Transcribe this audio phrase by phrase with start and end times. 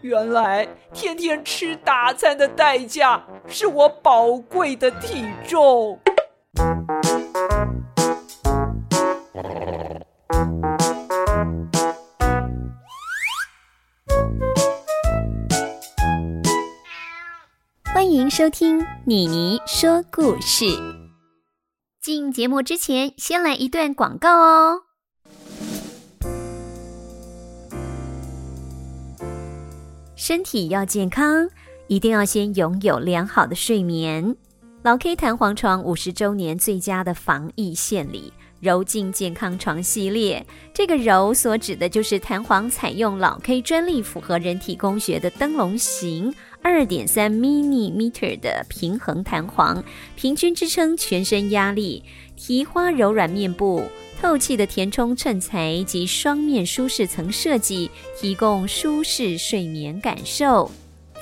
[0.00, 5.98] 原来天天吃大餐的代价是我宝贵的体重。
[17.92, 20.66] 欢迎收听妮妮说故事。
[22.00, 24.87] 进节目之前，先来一段广告哦。
[30.28, 31.48] 身体要健康，
[31.86, 34.36] 一定要先拥有良好的睡眠。
[34.82, 40.46] 老 K 弹簧床五十周年最佳的防疫献礼——柔净健康床系列。
[40.74, 46.30] 这个“柔”所指的就是弹簧采用老 K 专利、符合人体工学的灯笼型
[46.70, 49.82] 二点三 millimeter 的平衡弹簧，
[50.16, 52.04] 平均支撑全身压力，
[52.36, 53.82] 提花柔软面部。
[54.20, 57.90] 透气的填充衬材及双面舒适层设计，
[58.20, 60.70] 提供舒适睡眠感受。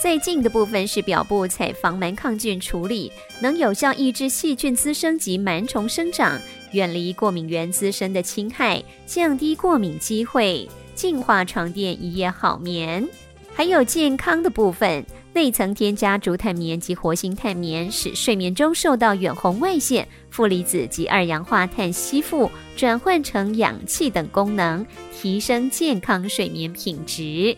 [0.02, 6.38] 最近的部分是表布采防螨抗菌处理，能有效抑制细菌滋生及螨虫生长，
[6.72, 13.08] 远离过敏原滋生的侵害，降低过敏机会，净化床垫一夜好眠。
[13.56, 15.02] 还有健康的部分。
[15.32, 27.56] 内层添加竹炭棉及活性炭棉，使睡眠中受到远红外线、负离子及二氧化碳吸附，转换成氧气等功能，提升健康睡眠品质。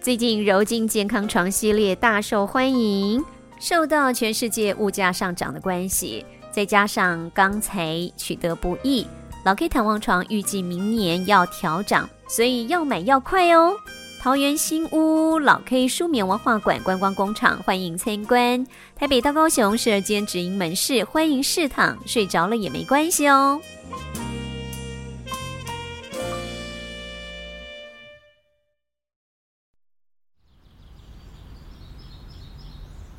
[0.00, 3.24] 最近柔净健康床系列大受欢迎，
[3.60, 9.04] 受到全世界物价上涨的关系，再加上钢材取得不易，
[9.44, 13.74] 老 K 弹簧床预计明年要调涨，所以要买要快哦。
[14.20, 18.66] 桃园新屋老 K 舒眠文化馆观光工厂，欢迎参观。
[18.96, 23.60] 台北到高雄十二间直营门市，欢迎试躺，睡着了也没关系哦。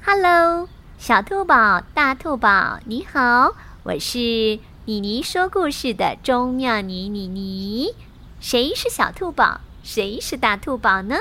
[0.04, 0.67] Hello，
[0.98, 4.20] 小兔宝、大兔宝，你好，我是
[4.84, 7.95] 妮妮说故事的钟妙妮妮妮。
[8.42, 9.61] 谁是小兔宝？
[9.87, 11.15] 谁是大兔宝呢？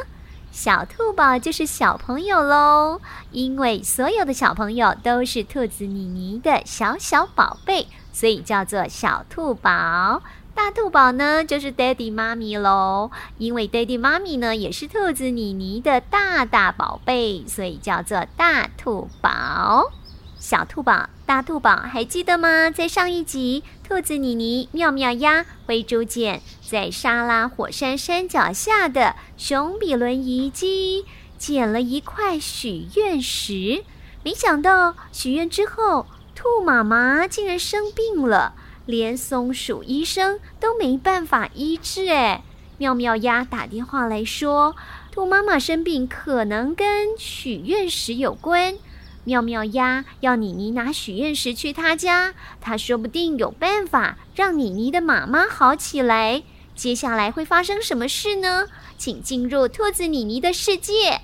[0.51, 3.01] 小兔宝就是小朋友喽，
[3.31, 10.21] 因为所有的小朋友都是兔子妮妮的小小宝贝，所以叫做小兔宝。
[10.53, 19.93] 大兔宝呢，就是爹地妈咪喽，因为爹地妈咪呢也是兔子妮妮的大大宝贝，所以叫做大兔宝。
[20.39, 22.71] 小兔宝、大兔宝还记得吗？
[22.71, 31.05] 在上一集，兔子妮妮、妙妙鸭、灰猪见在沙拉火山山脚下的熊比伦遗迹
[31.39, 33.83] 捡了一块许愿石，
[34.23, 38.55] 没想到许愿之后，兔妈妈竟然生病了，
[38.85, 42.09] 连松鼠医生都没办法医治。
[42.09, 42.45] 哎，
[42.79, 44.77] 妙妙鸭打电话来说，
[45.11, 48.77] 兔妈妈生病可能跟许愿石有关。
[49.27, 56.45] 妙妙鸭要妮妮拿许愿石去他家，他说不定有办法让妮妮的妈妈好起来。
[56.77, 58.69] 接下来会发生什么事呢？
[58.97, 61.23] 请进入兔子妮妮的世界。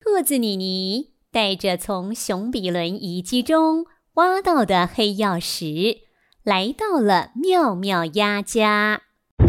[0.00, 5.98] 兔子妮妮带着从熊比伦遗迹中挖到的黑曜石，
[6.42, 9.02] 来到了妙妙鸭家。
[9.38, 9.46] 妮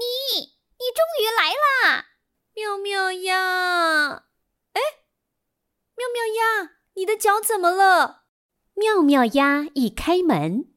[0.00, 2.13] 妮，你终于来啦！
[2.56, 4.26] 妙妙鸭，
[4.74, 4.80] 哎，
[5.96, 8.22] 妙妙鸭，你的脚怎么了？
[8.74, 10.72] 妙妙鸭一开门，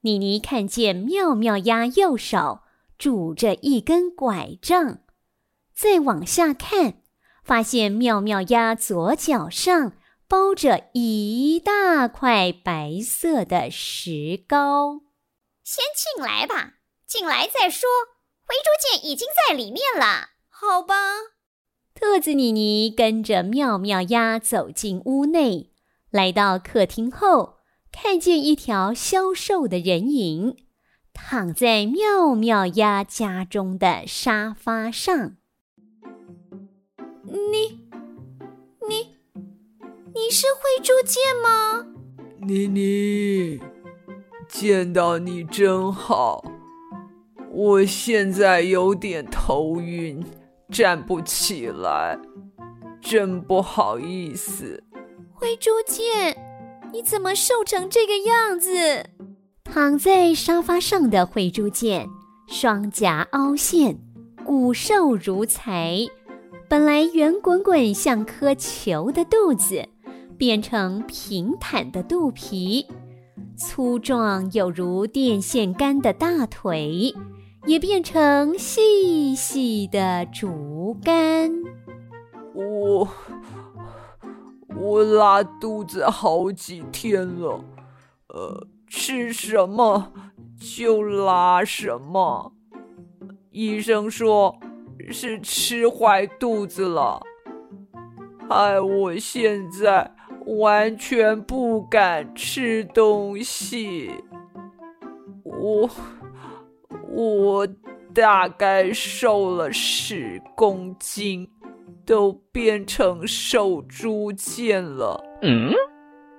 [0.00, 2.62] 妮妮看见妙妙鸭右手
[2.98, 5.04] 拄着一根拐杖，
[5.72, 7.02] 再往下看，
[7.44, 9.92] 发现妙妙鸭左脚上
[10.26, 15.02] 包着一大块白色的石膏。
[15.62, 16.74] 先进来吧，
[17.06, 17.88] 进来再说。
[18.44, 20.30] 灰猪见已经在里面了。
[20.62, 20.94] 好吧，
[21.94, 25.70] 兔子妮妮跟着妙妙鸭走进屋内，
[26.10, 27.54] 来到客厅后，
[27.90, 30.58] 看见一条消瘦的人影
[31.14, 35.38] 躺在妙妙鸭家中的沙发上。
[37.24, 37.80] 你、
[38.86, 39.16] 你、
[40.14, 41.86] 你是灰猪见吗？
[42.46, 43.58] 妮妮，
[44.46, 46.44] 见到你真好，
[47.50, 50.22] 我现在有点头晕。
[50.70, 52.18] 站不起来，
[53.00, 54.82] 真不好意思。
[55.32, 56.36] 灰猪见，
[56.92, 59.06] 你怎么瘦成这个样子？
[59.64, 62.08] 躺在沙发上的灰猪见，
[62.46, 63.98] 双颊凹陷，
[64.44, 66.06] 骨瘦如柴。
[66.68, 69.88] 本来圆滚滚像颗球的肚子，
[70.38, 72.86] 变成平坦的肚皮，
[73.56, 77.12] 粗壮有如电线杆的大腿。
[77.66, 81.50] 也变成细细的竹竿。
[82.54, 83.08] 我
[84.76, 87.64] 我拉肚子好几天了，
[88.28, 90.12] 呃，吃什么
[90.58, 92.52] 就拉什么。
[93.50, 94.58] 医生说
[95.10, 97.20] 是吃坏肚子了，
[98.48, 100.12] 害我现在
[100.46, 104.10] 完全不敢吃东西。
[105.44, 105.88] 我
[107.10, 107.66] 我
[108.14, 111.48] 大概瘦了十公斤。
[112.06, 115.70] 都变成瘦猪健了，嗯，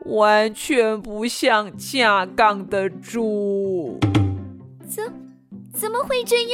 [0.05, 3.97] 完全不像架杠的猪。
[4.85, 5.13] 怎
[5.73, 6.51] 怎么会这样？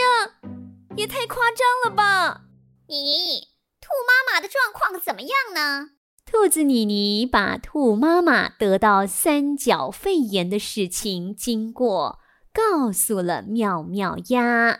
[0.95, 2.41] 也太夸张了吧！
[2.87, 3.47] 妮妮，
[3.81, 5.89] 兔妈妈的状况怎么样呢？
[6.23, 12.19] 兔子妮妮把兔妈妈得到三角肺炎的事情经过
[12.57, 14.79] 告诉了妙妙鸭。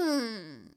[0.00, 0.74] 嗯。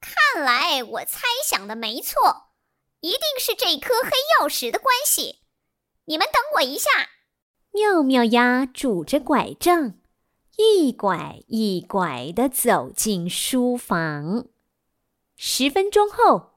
[0.00, 2.52] 看来我猜想的没错，
[3.00, 4.10] 一定是这颗黑
[4.40, 5.40] 曜石的关系。
[6.06, 6.88] 你们等我一下。
[7.72, 9.94] 妙妙鸭拄着拐杖，
[10.56, 14.46] 一拐一拐地走进书房。
[15.36, 16.54] 十分钟后，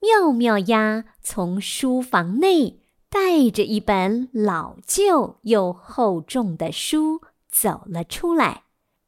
[0.00, 2.80] 妙妙鸭从书房内
[3.10, 7.20] 带着一本老旧又厚重的书
[7.50, 8.64] 走了出来，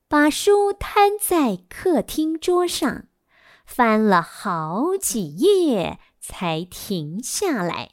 [0.09, 3.05] 把书摊在客厅桌上。
[3.65, 7.93] 翻了好几页才停下来。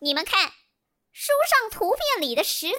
[0.00, 0.50] 你们看，
[1.12, 2.76] 书上图片里的石头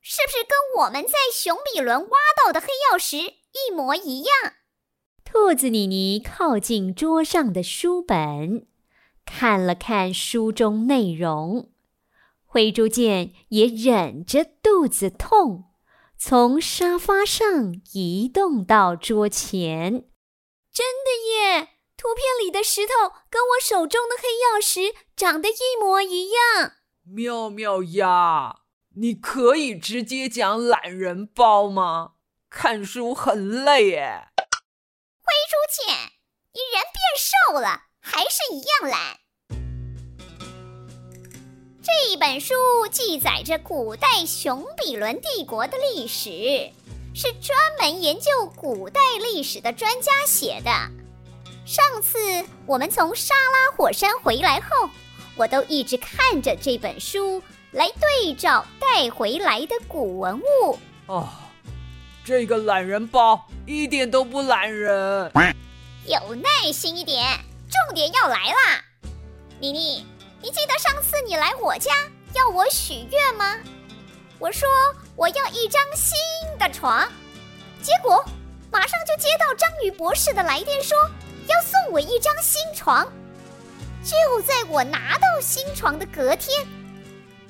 [0.00, 4.34] 是不是跟我们在熊比伦挖到的黑曜石一模一样？
[5.24, 8.66] 兔子妮妮靠近桌上的书本，
[9.24, 11.70] 看了看书中内容。
[12.44, 15.70] 灰猪见也忍着肚子痛。
[16.18, 20.08] 从沙发上移动到桌前，
[20.72, 21.70] 真的耶！
[21.96, 22.92] 图片里的石头
[23.28, 26.74] 跟我手中的黑曜石长得一模一样。
[27.04, 28.60] 妙妙呀，
[28.96, 32.12] 你可以直接讲懒人包吗？
[32.48, 34.28] 看书很累耶。
[34.36, 35.94] 灰猪健，
[36.52, 39.16] 你人变瘦了，还是一样懒。
[41.82, 42.54] 这本书
[42.90, 46.70] 记载着古代熊比伦帝国的历史，
[47.14, 50.70] 是专门研究古代历史的专家写的。
[51.64, 52.18] 上次
[52.66, 54.90] 我们从沙拉火山回来后，
[55.36, 57.40] 我都一直看着这本书
[57.70, 60.78] 来对照带回来的古文物。
[61.06, 61.28] 哦，
[62.24, 65.30] 这个懒人包一点都不懒人。
[66.06, 67.24] 有耐心一点，
[67.72, 68.84] 重点要来啦，
[69.58, 70.06] 妮妮。
[70.42, 71.90] 你记得上次你来我家
[72.34, 73.56] 要我许愿吗？
[74.38, 74.68] 我说
[75.16, 76.18] 我要一张新
[76.58, 77.10] 的床，
[77.80, 78.22] 结果
[78.70, 80.98] 马上就接到章鱼博士的来电，说
[81.46, 83.10] 要送我一张新床。
[84.04, 86.66] 就在我拿到新床的隔天，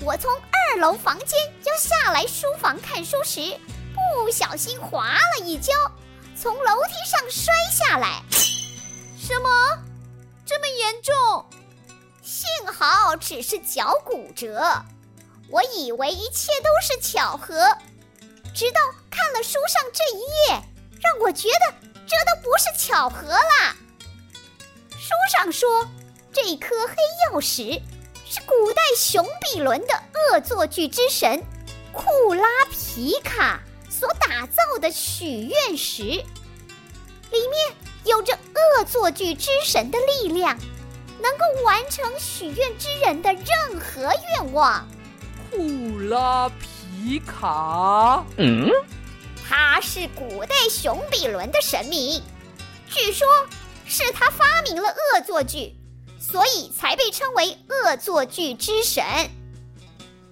[0.01, 3.41] 我从二楼房间要下来书房看书时，
[3.95, 5.73] 不小心滑了一跤，
[6.37, 8.23] 从楼梯上摔下来。
[9.19, 9.83] 什么？
[10.53, 11.47] 这么严重？
[12.23, 14.63] 幸好只是脚骨折，
[15.49, 17.55] 我以为一切都是巧合，
[18.55, 18.79] 直到
[19.11, 20.63] 看了书上这一页，
[21.01, 21.75] 让我觉得
[22.07, 23.75] 这都不是巧合啦。
[24.91, 25.89] 书上说，
[26.35, 26.95] 这颗黑
[27.33, 27.81] 曜石
[28.27, 31.43] 是古代熊比伦的恶作剧之神
[31.95, 36.27] 库拉皮卡所打造的许愿石，里
[37.31, 40.59] 面有着恶作剧之神的力量。
[41.23, 43.47] 能够完成许愿之人的任
[43.79, 44.85] 何愿望。
[45.49, 48.69] 库拉皮卡，嗯，
[49.49, 52.21] 他是古代熊比伦的神明，
[52.91, 53.25] 据说
[53.87, 55.77] 是他发明了恶作剧，
[56.19, 59.05] 所以才被称为恶作剧之神。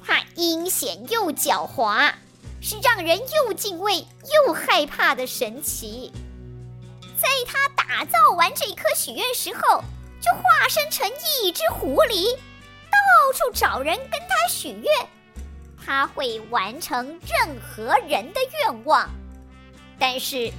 [0.04, 2.12] 他阴险又狡猾，
[2.60, 4.04] 是让人又敬畏
[4.46, 6.10] 又害怕的神奇。
[7.20, 9.84] 在他打造完这颗许愿石后，
[10.20, 11.08] 就化身成
[11.42, 12.34] 一只狐狸，
[12.90, 15.08] 到处找人跟他许愿。
[15.84, 19.08] 他会完成任何人的愿望，
[19.98, 20.52] 但是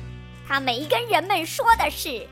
[0.47, 2.27] 他没跟人们说的是，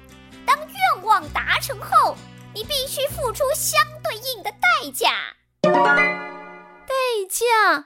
[0.45, 2.15] 当愿望达成后，
[2.53, 5.35] 你必须付出相对应的代价。
[5.61, 6.95] 代
[7.29, 7.85] 价？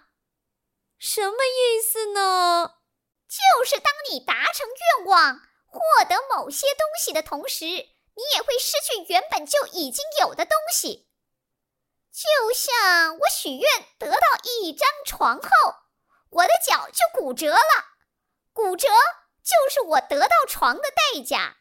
[0.97, 2.75] 什么意思呢？
[3.27, 4.65] 就是当你达成
[4.97, 5.41] 愿望，
[5.74, 7.65] 获得某些东西的同时。
[8.15, 11.08] 你也会失去原本就已经有的东西。
[12.12, 15.50] 就像我许愿得到一张床后，
[16.30, 17.58] 我的脚就骨折了，
[18.53, 18.88] 骨折
[19.44, 21.58] 就是我得到床的代价。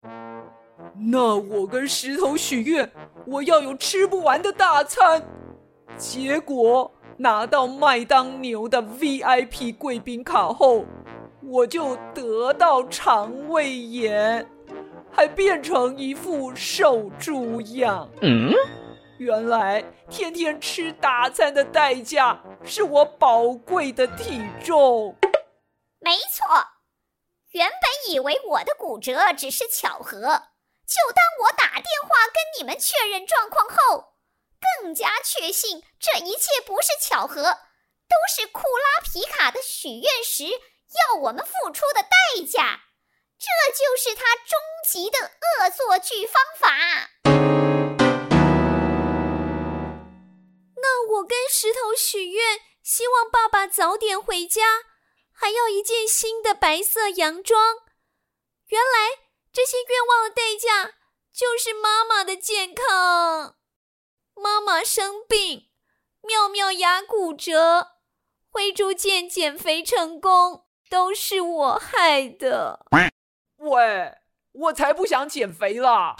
[1.12, 2.90] 那我跟石头许愿，
[3.26, 5.22] 我要有吃不完的大餐，
[5.98, 10.86] 结果拿到麦当劳的 VIP 贵宾卡后，
[11.48, 14.44] 我就得到肠胃炎，
[15.12, 18.10] 还变成一副瘦猪样。
[18.20, 18.52] 嗯，
[19.18, 25.16] 原来天天吃大餐的代价是我宝贵的体重。
[26.00, 26.46] 没错，
[27.52, 30.20] 原本以为我的骨折只是巧合。
[30.86, 34.14] 就当我打电话跟你们确认状况后，
[34.82, 40.44] 更加确信这一切不是巧合，都是库拉皮卡的许愿石
[40.94, 42.82] 要我们付出的代价。
[43.38, 47.10] 这就是他终极的恶作剧方法。
[50.82, 54.62] 那我跟石头许愿，希望爸爸早点回家，
[55.32, 57.76] 还要一件新的白色洋装。
[58.66, 59.26] 原来。
[59.52, 60.96] 这些愿望的代价
[61.32, 63.56] 就是妈妈的健康。
[64.34, 65.70] 妈妈生病，
[66.20, 67.92] 妙妙牙骨折，
[68.50, 72.86] 灰猪健减肥成功，都是我害的。
[73.58, 74.14] 喂，
[74.52, 76.16] 我才不想减肥啦！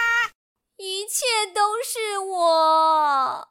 [0.76, 3.48] 一切都是我。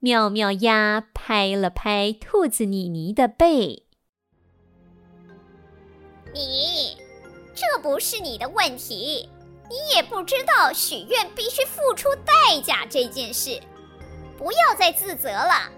[0.00, 3.86] 妙妙鸭拍了拍兔子妮妮的背。
[6.32, 6.98] 你。
[7.56, 9.30] 这不是你的问题，
[9.70, 13.62] 你也不知道许愿必须付出代价这件事，
[14.36, 15.70] 不要再自责了。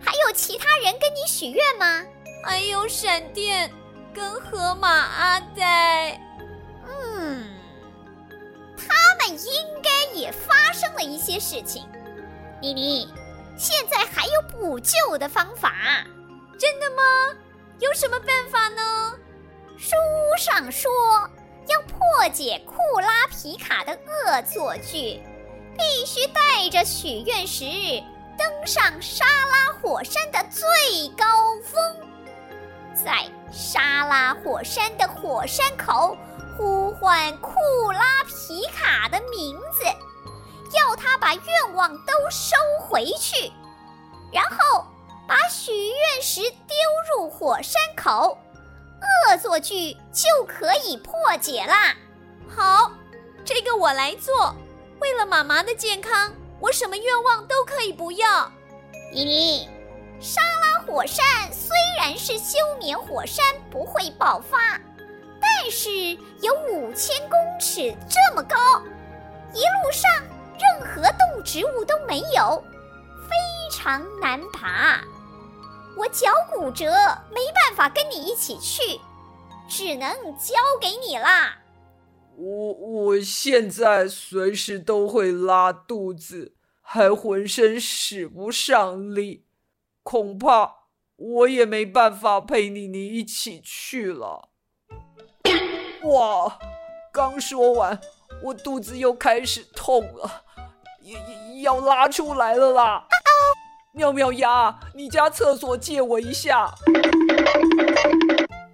[0.00, 2.02] 还有其他人跟你许愿吗？
[2.42, 3.70] 还有闪电
[4.14, 6.20] 跟河马阿呆。
[6.86, 7.48] 嗯，
[8.76, 11.86] 他们应该也发生了一些事情。
[12.60, 13.12] 妮妮，
[13.56, 15.72] 现在还有补救的方法。
[16.58, 17.02] 真的吗？
[17.78, 19.14] 有什么办法呢？
[19.78, 19.96] 书
[20.38, 20.90] 上说，
[21.68, 25.22] 要破解库拉皮卡的恶作剧，
[25.78, 27.64] 必须带着许愿石
[28.36, 31.24] 登上沙拉火山的最高
[31.64, 32.09] 峰，
[33.04, 36.16] 在沙拉火山的火山口
[36.56, 37.52] 呼唤库
[37.92, 39.84] 拉皮卡的名字，
[40.76, 43.50] 要他把愿望都收回去，
[44.32, 44.84] 然后
[45.26, 46.76] 把许愿石丢
[47.16, 48.36] 入火山口。
[49.28, 51.94] 恶作剧就可以破解啦！
[52.54, 52.92] 好，
[53.44, 54.54] 这个我来做。
[55.00, 56.30] 为了妈妈的健康，
[56.60, 58.50] 我什么愿望都可以不要。
[59.10, 59.70] 妮妮，
[60.20, 64.78] 沙拉火山虽然是休眠火山，不会爆发，
[65.40, 65.90] 但是
[66.42, 68.56] 有五千公尺这么高，
[69.54, 70.10] 一路上
[70.58, 72.62] 任何动植物都没有，
[73.26, 73.34] 非
[73.74, 75.00] 常难爬。
[75.96, 76.84] 我脚骨折，
[77.30, 79.00] 没办法跟你一起去，
[79.66, 81.56] 只能交给你啦。
[82.36, 89.46] 我我现在随时都会拉肚子，还浑身使不上力，
[90.10, 90.74] 恐怕
[91.14, 94.48] 我也没办法陪你你一起去了。
[96.02, 96.58] 哇，
[97.12, 98.00] 刚说完，
[98.42, 100.42] 我肚子又开始痛了，
[101.62, 103.06] 要要拉出来了啦！
[103.94, 106.74] 妙妙鸭，你家厕所借我一下。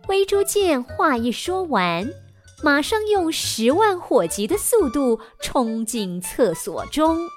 [0.06, 2.08] 灰猪见话一说完，
[2.64, 7.28] 马上用十万火急的速度冲进厕所中。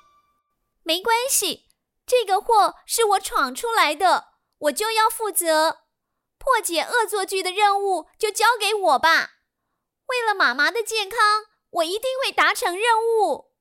[0.83, 1.63] 没关系，
[2.09, 5.81] 这个祸是我闯出来的，我就要负责。
[6.39, 9.33] 破解恶作剧的任务就交给我吧。
[10.07, 11.19] 为了妈妈的健康，
[11.69, 13.51] 我一定会达成任务。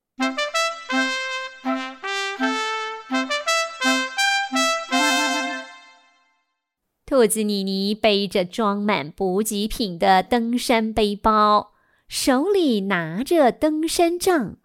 [7.05, 11.73] 兔子妮妮背着装满补给品的登山背包，
[12.07, 14.57] 手里拿着登山杖，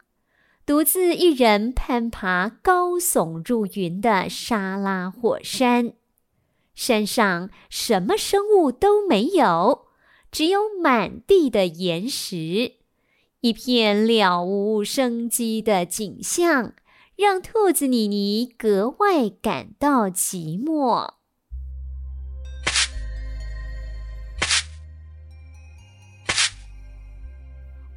[0.67, 5.93] 独自一人攀爬高耸入云的沙拉火山。
[6.75, 9.89] 山上什么生物都没有，
[10.33, 12.77] 只有满地的岩石，
[13.41, 16.73] 一片了无生机的景象，
[17.15, 21.11] 让兔子妮妮格外感到寂寞。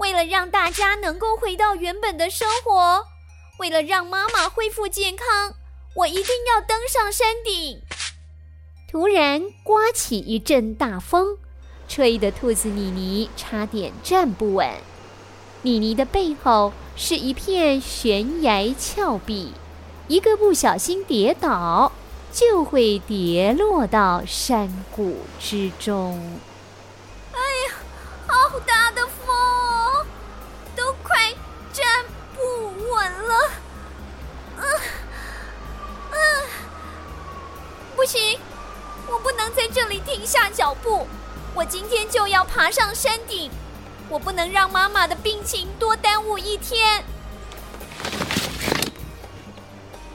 [0.08, 3.04] 为了让大家能够回到原本的生活，
[3.60, 5.54] 为了让妈妈恢复健康，
[5.96, 7.82] 我一定要登上山顶。
[8.90, 11.38] 突然刮起一阵大风，
[11.90, 14.76] 吹得兔子妮妮差点站不稳。
[15.64, 19.52] 妮妮的背后是一片悬崖峭壁，
[20.08, 21.92] 一个不小心跌倒，
[22.32, 26.40] 就会跌落到山谷之中。
[38.08, 38.40] 行，
[39.06, 41.06] 我不能在这里停下脚步，
[41.54, 43.52] 我今天就要爬上山顶。
[44.10, 47.04] 我不能让妈妈的病情多耽误一天。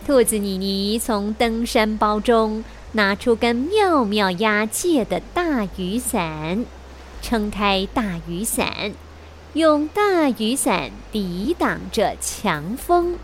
[0.06, 6.64] 兔子妮妮从登山包中拿出跟妙妙鸭借的大雨伞，
[7.20, 8.94] 撑开大雨伞，
[9.52, 13.18] 用大雨伞抵挡着强风，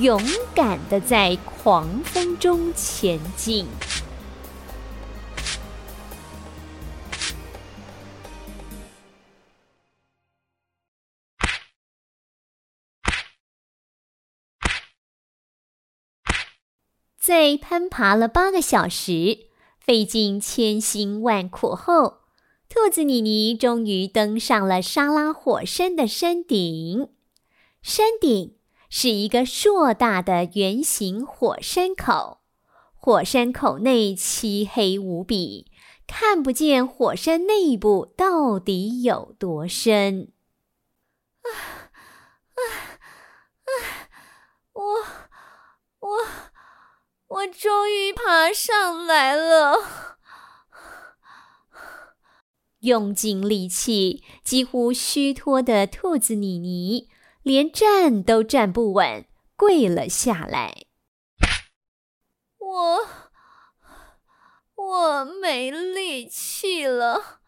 [0.00, 0.18] 勇
[0.54, 3.66] 敢的在狂风中前进。
[17.18, 22.20] 在攀爬了八个小时，费尽千辛万苦后，
[22.70, 27.10] 兔子妮妮终于登上了沙拉火山的山顶。
[27.82, 28.56] 山顶
[28.90, 32.42] 是一个硕大的圆形火山口，
[32.92, 35.70] 火山口内漆黑无比，
[36.06, 40.32] 看不见火山内部到底有多深。
[41.40, 41.48] 啊
[42.52, 42.60] 啊
[43.64, 43.72] 啊！
[44.72, 44.82] 我
[46.00, 46.18] 我。
[47.30, 50.18] 我终于爬上来了，
[52.80, 57.08] 用尽力气、几乎虚脱的兔子妮妮，
[57.42, 60.86] 连站都站不稳，跪了下来。
[62.58, 63.08] 我
[64.74, 67.40] 我没力气了，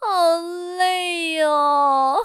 [0.00, 0.40] 好
[0.76, 2.24] 累哦！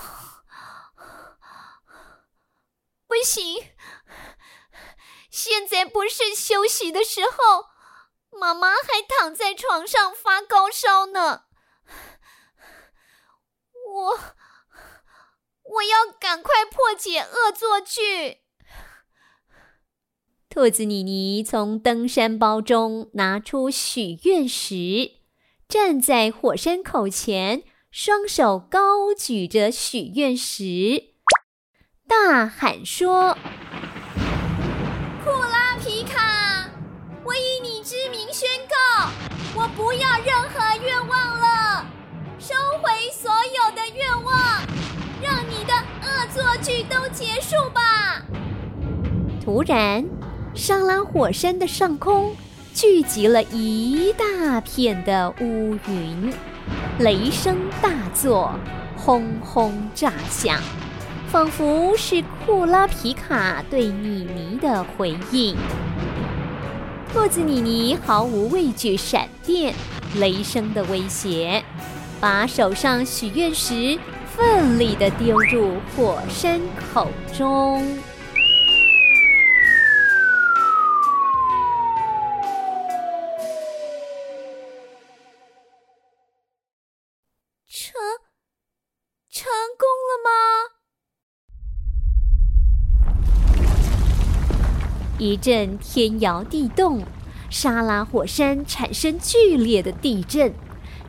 [3.08, 3.72] 不行。
[5.30, 7.70] 现在不是休息的时候，
[8.40, 11.46] 妈妈还躺在床上发高烧呢。
[13.94, 14.20] 我
[15.74, 18.40] 我要赶快破解恶作剧。
[20.50, 25.14] 兔子妮妮从登山包中拿出许愿石，
[25.68, 31.16] 站在火山口前，双手高举着许愿石，
[32.08, 33.36] 大喊说。
[35.24, 36.70] 库拉皮卡
[37.26, 39.10] 我以你之名宣告，
[39.56, 41.88] 我不要任何愿望了，
[42.38, 44.53] 收回所有的愿望，
[46.34, 48.24] 作剧都结束吧。
[49.40, 50.04] 突然，
[50.56, 52.36] 沙拉火山的上空
[52.74, 56.34] 聚集了一大片的乌云，
[56.98, 58.52] 雷声大作，
[58.98, 60.60] 轰轰炸响，
[61.28, 65.56] 仿佛是库拉皮卡对妮妮的回应。
[67.14, 69.76] 兔子妮妮毫无畏惧闪电、
[70.16, 71.64] 雷声的威胁，
[72.20, 74.00] 把手上许愿石
[74.36, 77.80] 奋力地丢入火山口中。
[87.68, 87.94] 成
[89.30, 90.30] 成功了吗？
[95.20, 97.04] 一阵天摇地动，
[97.52, 100.52] 沙拉火山产生剧烈的地震，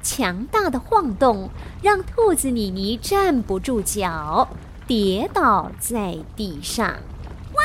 [0.05, 1.49] 强大的晃动
[1.83, 4.47] 让兔子妮妮站不住脚，
[4.87, 6.87] 跌倒在地上。
[6.87, 7.63] 哇，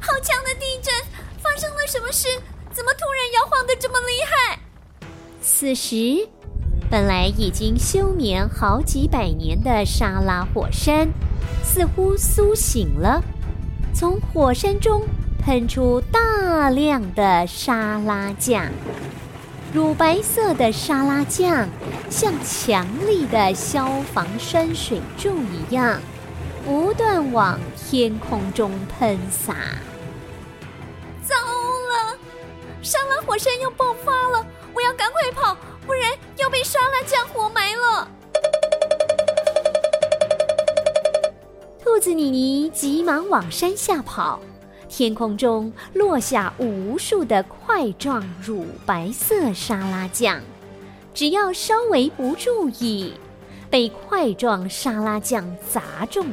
[0.00, 0.92] 好强的地震！
[1.40, 2.26] 发生了什么事？
[2.72, 4.58] 怎么突然摇晃得这么厉害？
[5.40, 6.28] 此时，
[6.90, 11.08] 本来已经休眠好几百年的沙拉火山，
[11.62, 13.22] 似乎苏醒了，
[13.94, 15.02] 从火山中。
[15.38, 18.68] 喷出大量的沙拉酱，
[19.76, 21.68] 乳白色的沙拉酱
[22.08, 26.00] 像强力的消防栓水柱一样，
[26.64, 29.54] 不断往天空中喷洒。
[31.22, 32.16] 糟了，
[32.80, 34.46] 沙拉火山要爆发了！
[34.72, 35.54] 我要赶快跑，
[35.86, 38.08] 不然要被沙拉酱活埋了。
[41.84, 44.40] 兔子妮妮急忙往山下跑。
[44.88, 50.40] 天空中落下无数的块状乳白色沙拉酱，
[51.12, 53.14] 只要稍微不注意，
[53.68, 56.26] 被块状沙拉酱砸中，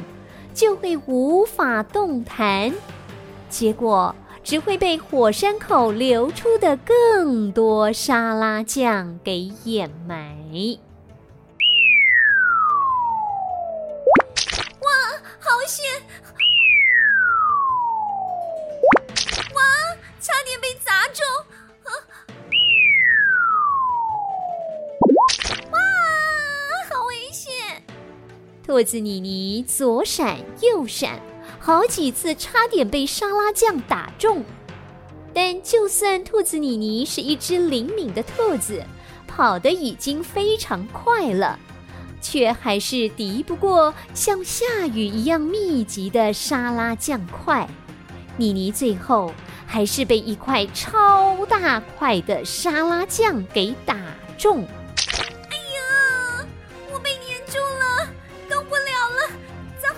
[0.54, 2.72] 就会无法动弹，
[3.50, 10.36] 结果只会被火山口流出的更多沙拉酱给掩埋。
[14.80, 14.90] 哇，
[15.40, 15.84] 好险！
[20.24, 21.22] 差点被砸中！
[21.84, 21.92] 啊！
[25.70, 25.78] 哇，
[26.88, 27.82] 好危险！
[28.66, 31.20] 兔子妮妮左闪右闪，
[31.60, 34.42] 好几次差点被沙拉酱打中。
[35.34, 38.82] 但就算兔子妮妮是一只灵敏的兔子，
[39.26, 41.58] 跑得已经非常快了，
[42.22, 47.68] 却还是敌不过像下雨一样密集的沙拉酱块。
[48.36, 49.32] 妮妮最后
[49.66, 53.96] 还是被一块超大块的沙拉酱给打
[54.36, 54.66] 中。
[55.50, 56.46] 哎呀，
[56.92, 58.08] 我被黏住了，
[58.48, 59.30] 动不了了，
[59.80, 59.88] 糟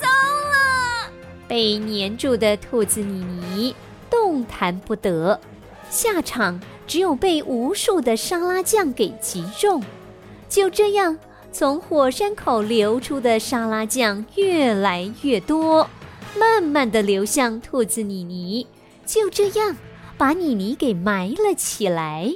[0.00, 1.10] 糟了！
[1.46, 3.74] 被黏住的兔子妮妮。
[4.10, 5.38] 动弹不得，
[5.90, 9.82] 下场只有被无数的沙拉酱给击中。
[10.48, 11.18] 就这样，
[11.52, 15.88] 从火山口流出的沙拉酱越来越多，
[16.36, 18.66] 慢慢的流向兔子妮妮。
[19.06, 19.76] 就这样，
[20.16, 22.34] 把妮妮给埋了起来。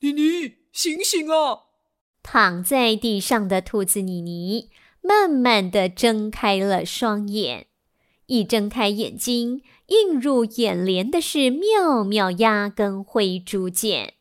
[0.00, 1.60] 妮妮醒醒啊！
[2.24, 4.68] 躺在地上的兔子妮妮
[5.00, 7.68] 慢慢的睁开了双眼，
[8.26, 14.14] 一睁开眼睛，映入眼帘的是妙妙鸭跟灰猪剑。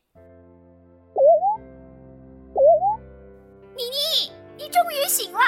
[3.76, 5.40] 妮妮，你终于醒了！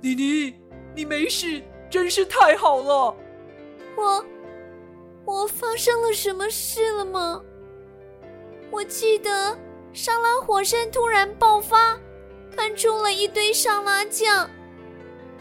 [0.00, 0.54] 妮妮，
[0.94, 3.16] 你没事，真是太好了。
[3.96, 4.24] 我，
[5.24, 7.42] 我发生了什么事了吗？
[8.70, 9.56] 我记得。
[9.92, 11.98] 沙拉火山突然爆发，
[12.54, 14.50] 喷出了一堆沙拉酱，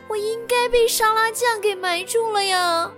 [0.07, 2.91] 我应该被沙拉酱给埋住了呀。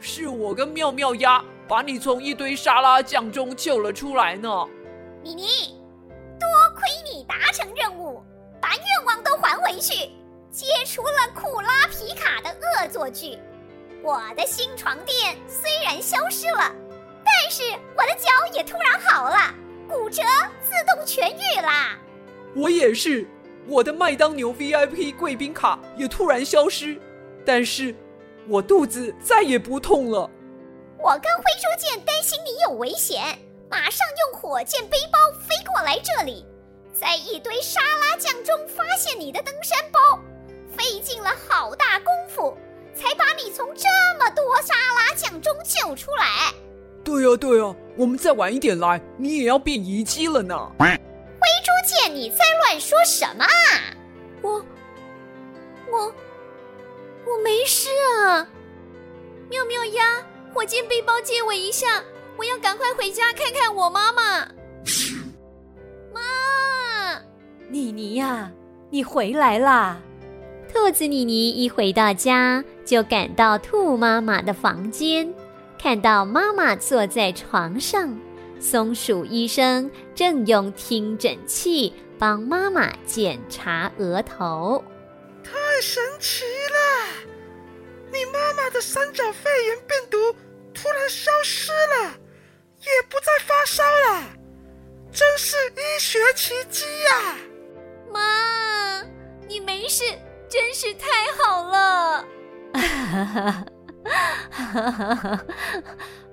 [0.00, 4.48] 是我跟妙妙鸭把你从一堆沙拉酱中救了出来呢。
[5.22, 5.46] 妮妮，
[6.38, 8.22] 多亏你达成任务，
[8.60, 10.10] 把愿望都还回去，
[10.50, 13.38] 解除了库拉皮卡的恶作剧。
[14.02, 16.72] 我的新床垫虽然消失了，
[17.24, 17.62] 但是
[17.96, 19.54] 我的脚也突然好了。
[19.88, 20.22] 骨折
[20.60, 21.96] 自动痊愈啦！
[22.54, 23.26] 我也是，
[23.68, 26.96] 我的麦当牛 VIP 贵宾卡也突然消失，
[27.44, 27.94] 但是
[28.48, 30.30] 我肚子再也不痛了。
[30.98, 33.20] 我跟灰猪剑担心你有危险，
[33.68, 36.44] 马上用火箭背包飞过来这里，
[36.92, 39.98] 在一堆沙拉酱中发现你的登山包，
[40.76, 42.56] 费尽了好大功夫，
[42.94, 46.52] 才把你从这么多沙拉酱中救出来。
[47.02, 50.72] 对呀、啊、对呀、啊，我们再晚一点来，你也要变遗迹了呢。
[51.86, 53.94] 灰猪剑，你在乱说什么啊？
[54.42, 54.64] 我
[55.92, 56.12] 我
[57.24, 58.46] 我没事啊！
[59.48, 60.20] 妙妙鸭，
[60.52, 62.02] 火箭背包借我一下，
[62.36, 64.48] 我要赶快回家看看我妈妈。
[66.12, 67.20] 妈，
[67.68, 68.50] 妮妮呀，
[68.90, 70.00] 你回来啦！
[70.72, 75.32] 兔子妮妮一回到家，就赶到兔妈妈的房间。
[75.78, 78.18] 看到妈妈坐在床上，
[78.58, 84.82] 松鼠医生正用听诊器帮妈妈检查额头。
[85.44, 87.06] 太神奇了！
[88.10, 90.16] 你妈妈的三角肺炎病毒
[90.72, 92.18] 突然消失了，
[92.80, 94.24] 也不再发烧了，
[95.12, 97.36] 真是医学奇迹呀！
[98.12, 99.04] 妈，
[99.46, 100.02] 你没事，
[100.48, 101.06] 真是太
[101.38, 102.26] 好了。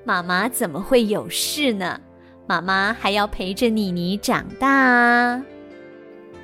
[0.05, 2.01] 妈妈怎么会有事呢？
[2.45, 5.43] 妈妈还要陪着妮妮长大啊！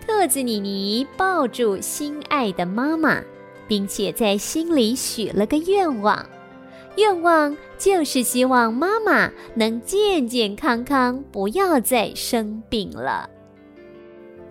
[0.06, 3.22] 兔子妮妮抱住心爱的妈妈，
[3.68, 6.26] 并且在心里许了个愿望，
[6.96, 13.30] 愿望就是希望妈妈能健健康康，不要再生病了。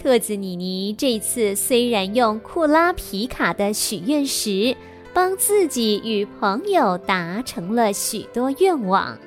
[0.02, 4.76] 兔子妮妮这次虽然用库拉皮卡的许愿石。
[5.14, 9.18] 帮自己与朋友达成了许多愿望，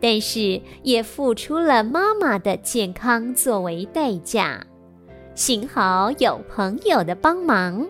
[0.00, 4.64] 但是也付出了妈妈的健康作为代价。
[5.34, 7.86] 幸好有朋友的帮忙，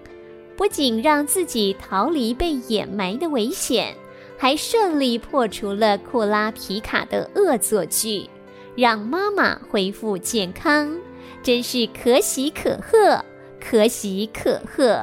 [0.57, 3.95] 不仅让自己逃离被掩埋的危险，
[4.37, 8.29] 还顺利破除了库拉皮卡的恶作剧，
[8.77, 10.99] 让妈妈恢复健康，
[11.43, 13.25] 真是可喜可贺，
[13.61, 15.01] 可喜可贺。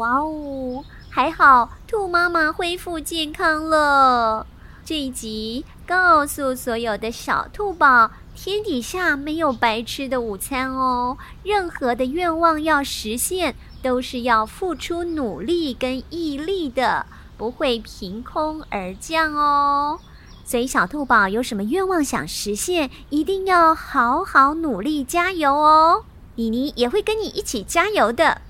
[0.00, 4.46] 哇哦，还好兔妈妈恢复健康了。
[4.82, 11.18] 这一集告诉所有的小兔宝，天底下没有白吃的午餐哦。
[11.42, 17.04] 任何的愿望要实现，都是要付出努力跟毅力的，
[17.36, 20.00] 不会凭空而降哦。
[20.46, 26.04] 所以小兔宝有什么愿望想实现，一定要好好努力加油哦。
[26.36, 28.40] 妮妮也会跟你一起加油的。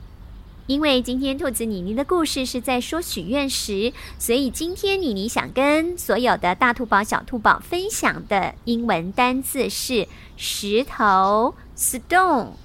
[0.70, 10.06] 因为今天兔子妮妮的故事是在说许愿石，所以今天妮妮想跟所有的大兔宝、小兔宝分享的英文单字是
[10.36, 12.60] 石头 （stone），S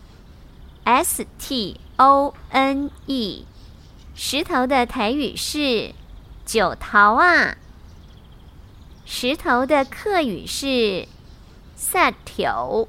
[1.39, 3.47] T O N E。
[4.13, 5.95] 石头的台语是
[6.45, 7.57] 九桃啊，
[9.03, 11.07] 石头的客语是
[11.75, 12.87] 萨条。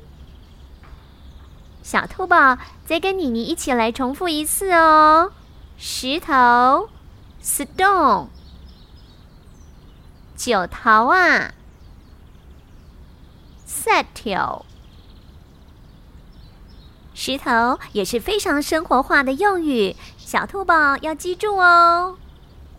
[1.86, 5.30] 小兔宝，再跟妮妮一起来重复一次哦。
[5.78, 6.88] 石头
[7.40, 8.26] ，stone。
[10.34, 11.52] 九桃啊，
[13.64, 14.66] 石条。
[17.14, 22.16] 石头也是非常生活化的用语，小兔宝要记住哦。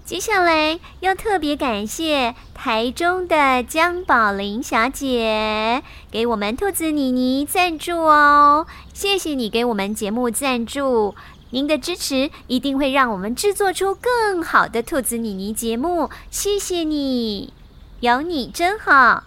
[0.04, 8.66] 接下来要特别感谢台中的江宝玲小姐给我们兔子妮妮赞助哦，
[8.98, 11.14] 谢谢你给我们节目赞助，
[11.52, 17.54] 您的支持一定会让我们制作出更好的兔子妮妮节目，谢谢你，
[18.00, 19.24] 有你真好。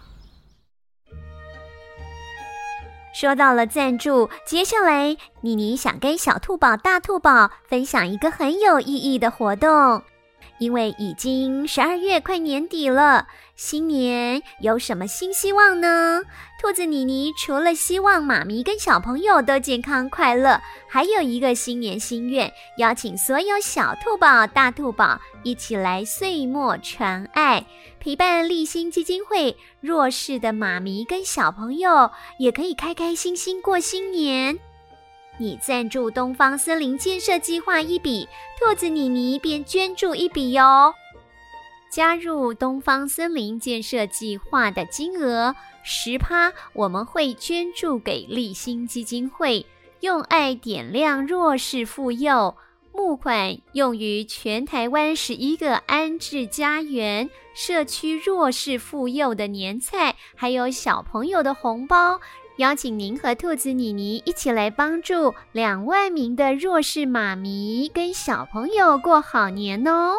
[3.14, 10.02] 说到了赞助，接下来妮妮想跟小兔宝、大兔宝分享一个很有意义的活动。
[10.58, 16.20] 因为已经十二月快年底了，新年有什么新希望呢？
[16.60, 27.64] 兔子妮妮除了希望妈咪跟小朋友都健康快乐，还有一个新年心愿，邀请所有小兔宝、大兔宝一起来岁末传爱，
[27.98, 34.58] 陪伴立新基金会弱势的妈咪跟小朋友，也可以开开心心过新年。
[35.38, 40.94] 你赞助东方森林建设计划一笔，兔子妮妮便捐助一笔哟。
[41.90, 49.66] 加入东方森林建设计划的金额十趴，我们会捐助给立新基金会，
[50.00, 52.54] 用爱点亮弱势妇幼，
[52.94, 62.20] 募款用于全台湾十一个安置家园、社区弱势妇幼的年菜，还有小朋友的红包。
[62.56, 70.16] 邀请您和兔子妮妮一起来帮助两万名的弱势妈咪跟小朋友过好年哦！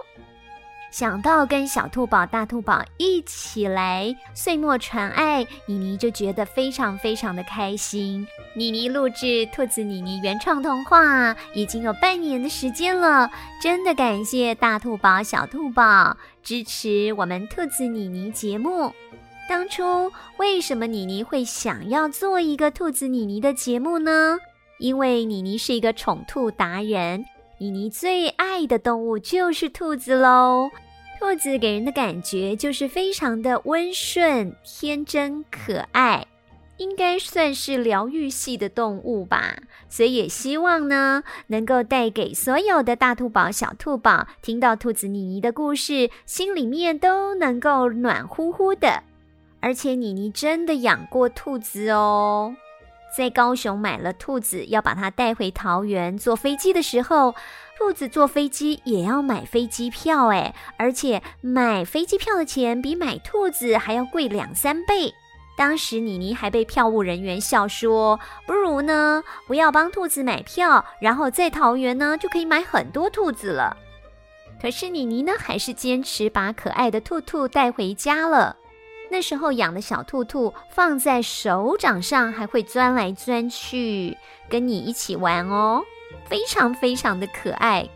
[0.92, 8.28] 想到跟小兔宝、大兔宝一起来岁末传爱，妮妮就觉得非常非常的开心。
[8.54, 18.94] 妮妮录制兔子妮妮原创童话已经有半年的时间了，真的感谢大兔宝、小兔宝支持我们兔子妮妮节目。
[19.48, 24.38] 当初为什么妮妮会想要做一个兔子妮妮的节目呢？
[24.78, 27.24] 因为妮妮是一个宠兔达人，
[27.62, 30.72] 妮妮最爱的动物就是兔子喽。
[31.20, 36.26] 兔子给人的感觉就是非常的温顺、天真、可爱，
[36.78, 39.56] 应该算是疗愈系的动物吧。
[39.90, 49.04] 所以也希望呢，能够带给所有的大兔宝、小兔宝，听到兔子妮妮的故事，心里面都能够暖乎乎的。
[49.60, 52.56] 而且妮妮真的养过兔子哦，
[53.16, 56.18] 在高雄买了兔子，要把它带回桃园。
[56.18, 57.36] 坐飞机的时候，
[57.78, 65.14] 兔子坐飞机也要买飞机票诶，而且买飞机票的钱比买兔子还要贵两三倍。
[65.58, 73.76] 当时妮妮还被票务人员笑说：“不如呢，不要帮兔子买票，然后在桃园呢就可以买很多兔子了。”
[74.62, 78.56] 可是妮妮呢，还是坚持把可爱的兔兔带回家了。
[79.12, 85.84] 那时候养的小兔兔放在手掌上，还会钻来钻去，跟你一起玩哦，
[86.26, 87.90] 非常非常的可爱。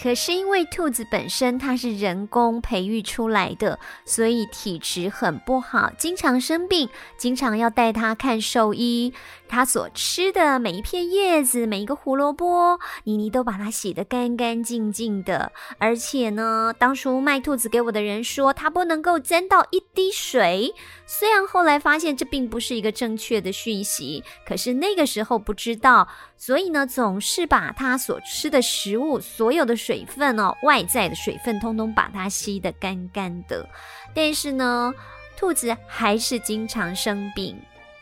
[0.00, 9.12] 可是因为兔子本身它是人工培育出来的，所以体质很不好，经常生病，经常要带它看兽医。
[9.48, 15.52] 它所吃的每一片叶子，每一个胡萝卜，妮妮都把它洗得干干净净的。
[15.76, 20.74] 而且呢，当初卖兔子给我的人说，它不能够沾到一滴水。
[21.04, 33.68] 虽然后来发现这并不是一个正确的讯息，可是那个时候不知道，所以呢，总是把它所吃的食物所有的水分哦，外在的水分通通把它吸得干干的。
[34.14, 34.94] 但是呢，
[35.36, 37.60] 兔子还是经常生病。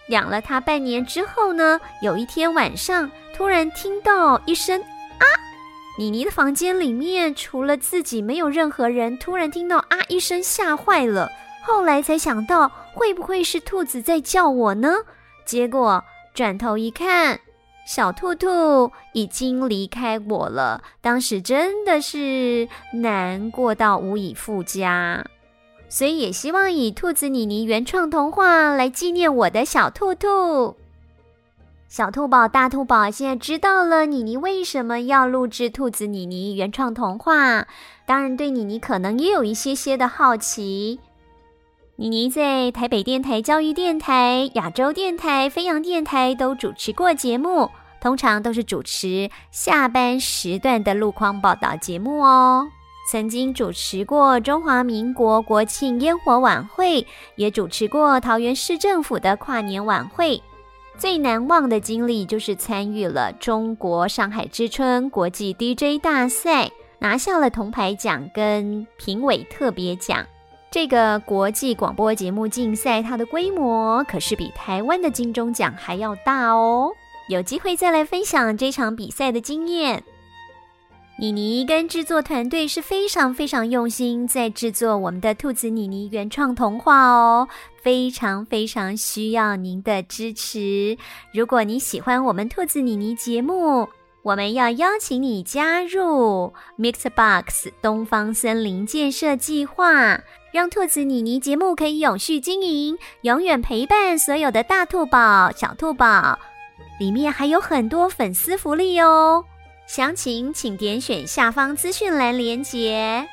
[0.09, 5.25] 养了它半年之后呢，有一天晚上突然听到一声啊，
[5.99, 11.31] 妮妮的房间里面除了自己没有任何人，突然听到啊一声吓坏了。
[11.62, 14.88] 后来才想到会不会是兔子在叫我呢？
[15.47, 17.40] 结果转头一看，
[17.92, 20.81] 小兔兔已经离开我了。
[21.00, 25.24] 当时真的是难过到无以复加，
[25.88, 30.76] 所以也希望以兔子妮妮原创童话来纪念我的小兔兔。
[31.88, 37.66] 小兔宝、大兔宝现在知道了妮妮为什么要录制兔子妮妮原创童话，
[38.07, 41.00] 当然对妮妮可能也有一些些的好奇。
[41.96, 47.68] 妮妮在台北电台、教育电台、亚洲电台、飞扬电台都主持过节目，
[48.00, 52.68] 通常都是主持下班时段的路况报道节目哦。
[53.10, 60.40] 曾经主持过中华民国国庆烟火晚会，也主持过桃园市政府的跨年晚会。
[60.96, 70.24] 最难忘的经历就是参与了中国上海之春国际 DJ 大赛，拿下了铜牌奖跟评委特别奖。
[70.70, 76.92] 这个国际广播节目竞赛，它的规模可是比台湾的金钟奖还要大哦。
[77.31, 80.03] 有机会再来分享这场比赛的经验。
[81.16, 87.47] 妮妮跟制作团队是非常非常用心在制作我们的兔子妮妮原创童话哦，
[87.81, 90.97] 非常非常需要您的支持。
[91.33, 93.88] 如果你喜欢我们兔子妮妮节目，
[94.23, 100.21] 我们要邀请你加入 Mixbox 东方森林建设计划，
[100.53, 106.38] 让兔子妮妮节目可以永续经营，永远陪伴所有的大兔宝、小兔宝。
[107.00, 109.42] 里面还有很多粉丝福利哦。
[109.86, 113.26] 详情请点选下方资讯栏连接，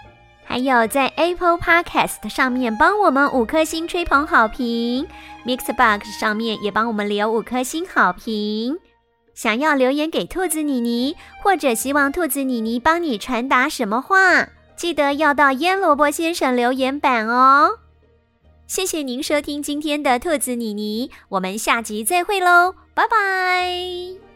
[0.45, 5.05] 还有在 Apple Podcast 上面帮我们五颗星吹捧好评
[5.45, 8.79] ，Mixbox 上面也帮我们留五颗星好评。
[9.35, 17.79] 想要留言给兔子妮妮，或者希望兔子妮妮帮你传达什么话，记得要到腌萝卜先生留言板哦。
[18.65, 24.26] 谢谢您收听今天的兔子妮妮，我们下集再会喽，拜拜。